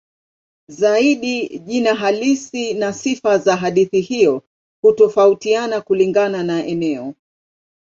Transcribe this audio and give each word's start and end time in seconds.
Zaidi 0.69 1.59
jina 1.59 1.95
halisi 1.95 2.73
na 2.73 2.93
sifa 2.93 3.37
za 3.37 3.55
hadithi 3.55 4.01
hiyo 4.01 4.43
hutofautiana 4.83 5.81
kulingana 5.81 6.43
na 6.43 6.65
eneo. 6.65 7.13